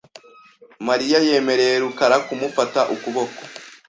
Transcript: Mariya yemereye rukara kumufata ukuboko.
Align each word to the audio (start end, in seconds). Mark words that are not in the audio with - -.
Mariya 0.87 1.17
yemereye 1.27 1.75
rukara 1.83 2.15
kumufata 2.25 2.79
ukuboko. 2.95 3.39